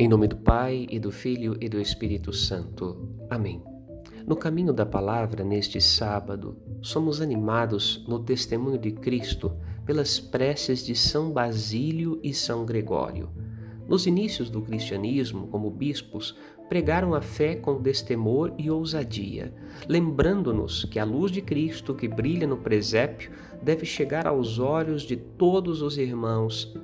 Em 0.00 0.08
nome 0.08 0.26
do 0.26 0.36
Pai, 0.36 0.86
e 0.90 0.98
do 0.98 1.12
Filho 1.12 1.58
e 1.60 1.68
do 1.68 1.78
Espírito 1.78 2.32
Santo. 2.32 3.06
Amém. 3.28 3.62
No 4.26 4.34
caminho 4.34 4.72
da 4.72 4.86
palavra, 4.86 5.44
neste 5.44 5.78
sábado, 5.78 6.56
somos 6.80 7.20
animados 7.20 8.02
no 8.08 8.18
testemunho 8.18 8.78
de 8.78 8.92
Cristo 8.92 9.52
pelas 9.84 10.18
preces 10.18 10.86
de 10.86 10.94
São 10.94 11.30
Basílio 11.30 12.18
e 12.22 12.32
São 12.32 12.64
Gregório. 12.64 13.28
Nos 13.86 14.06
inícios 14.06 14.48
do 14.48 14.62
cristianismo, 14.62 15.48
como 15.48 15.68
bispos, 15.70 16.34
pregaram 16.66 17.12
a 17.12 17.20
fé 17.20 17.54
com 17.54 17.78
destemor 17.78 18.54
e 18.56 18.70
ousadia, 18.70 19.52
lembrando-nos 19.86 20.86
que 20.86 20.98
a 20.98 21.04
luz 21.04 21.30
de 21.30 21.42
Cristo 21.42 21.94
que 21.94 22.08
brilha 22.08 22.46
no 22.46 22.56
presépio 22.56 23.32
deve 23.62 23.84
chegar 23.84 24.26
aos 24.26 24.58
olhos 24.58 25.02
de 25.02 25.16
todos 25.16 25.82
os 25.82 25.98
irmãos 25.98 26.74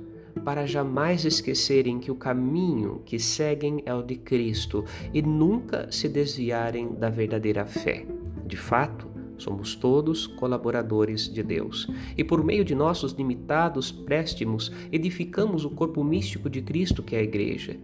para 0.47 0.65
jamais 0.65 1.25
esquecerem 1.25 1.99
que 1.99 2.09
o 2.09 2.15
caminho 2.15 3.01
que 3.03 3.19
seguem 3.19 3.83
é 3.85 3.93
o 3.93 4.01
de 4.01 4.15
Cristo 4.15 4.85
e 5.13 5.21
nunca 5.21 5.91
se 5.91 6.07
desviarem 6.07 6.93
da 6.93 7.09
verdadeira 7.09 7.65
fé. 7.65 8.05
De 8.45 8.55
fato, 8.55 9.09
somos 9.37 9.75
todos 9.75 10.25
colaboradores 10.25 11.27
de 11.27 11.43
Deus 11.43 11.91
e, 12.17 12.23
por 12.23 12.45
meio 12.45 12.63
de 12.63 12.73
nossos 12.73 13.11
limitados 13.11 13.91
préstimos, 13.91 14.71
edificamos 14.89 15.65
o 15.65 15.69
corpo 15.69 16.01
místico 16.01 16.49
de 16.49 16.61
Cristo, 16.61 17.03
que 17.03 17.17
é 17.17 17.19
a 17.19 17.23
Igreja. 17.23 17.75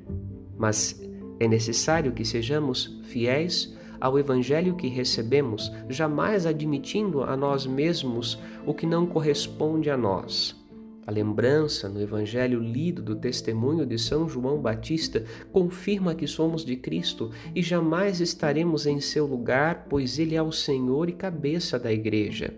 Mas 0.57 1.05
é 1.41 1.49
necessário 1.49 2.13
que 2.13 2.23
sejamos 2.23 2.97
fiéis 3.03 3.77
ao 3.99 4.17
Evangelho 4.17 4.77
que 4.77 4.87
recebemos, 4.87 5.69
jamais 5.89 6.45
admitindo 6.45 7.23
a 7.23 7.35
nós 7.35 7.65
mesmos 7.65 8.39
o 8.65 8.73
que 8.73 8.85
não 8.85 9.05
corresponde 9.05 9.89
a 9.89 9.97
nós 9.97 10.62
a 11.05 11.11
lembrança 11.11 11.89
no 11.89 12.01
Evangelho 12.01 12.59
lido 12.59 13.01
do 13.01 13.15
testemunho 13.15 13.85
de 13.85 13.97
São 13.97 14.27
João 14.27 14.61
Batista 14.61 15.23
confirma 15.51 16.15
que 16.15 16.25
somos 16.27 16.63
de 16.63 16.75
Cristo 16.75 17.31
e 17.53 17.61
jamais 17.61 18.21
estaremos 18.21 18.85
em 18.85 18.99
seu 18.99 19.25
lugar, 19.25 19.87
pois 19.89 20.17
Ele 20.17 20.35
é 20.35 20.41
o 20.41 20.51
Senhor 20.51 21.09
e 21.09 21.13
cabeça 21.13 21.77
da 21.77 21.91
Igreja. 21.91 22.53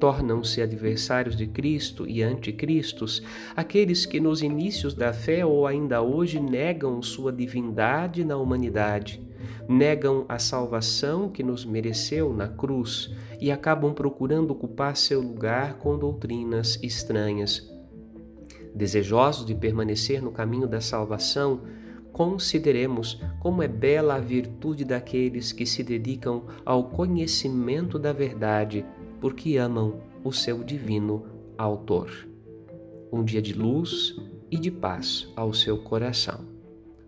Tornam-se 0.00 0.62
adversários 0.62 1.36
de 1.36 1.46
Cristo 1.46 2.08
e 2.08 2.22
anticristos 2.22 3.22
aqueles 3.56 4.06
que 4.06 4.20
nos 4.20 4.42
inícios 4.42 4.94
da 4.94 5.12
fé 5.12 5.44
ou 5.44 5.66
ainda 5.66 6.00
hoje 6.00 6.40
negam 6.40 7.02
sua 7.02 7.32
divindade 7.32 8.24
na 8.24 8.36
humanidade 8.36 9.27
negam 9.68 10.24
a 10.28 10.38
salvação 10.38 11.28
que 11.28 11.42
nos 11.42 11.64
mereceu 11.64 12.32
na 12.32 12.48
cruz 12.48 13.14
e 13.40 13.50
acabam 13.50 13.92
procurando 13.92 14.50
ocupar 14.50 14.96
seu 14.96 15.20
lugar 15.20 15.74
com 15.74 15.98
doutrinas 15.98 16.78
estranhas. 16.82 17.68
Desejosos 18.74 19.44
de 19.44 19.54
permanecer 19.54 20.22
no 20.22 20.30
caminho 20.30 20.66
da 20.66 20.80
salvação, 20.80 21.62
consideremos 22.12 23.20
como 23.40 23.62
é 23.62 23.68
bela 23.68 24.16
a 24.16 24.20
virtude 24.20 24.84
daqueles 24.84 25.52
que 25.52 25.66
se 25.66 25.82
dedicam 25.82 26.44
ao 26.64 26.84
conhecimento 26.84 27.98
da 27.98 28.12
verdade, 28.12 28.84
porque 29.20 29.56
amam 29.56 30.00
o 30.24 30.32
seu 30.32 30.62
divino 30.62 31.24
Autor. 31.56 32.10
Um 33.12 33.24
dia 33.24 33.42
de 33.42 33.52
luz 33.52 34.16
e 34.50 34.56
de 34.56 34.70
paz 34.70 35.28
ao 35.34 35.52
seu 35.52 35.78
coração. 35.78 36.44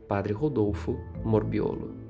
Padre 0.08 0.32
Rodolfo 0.32 0.98
Morbiolo 1.24 2.09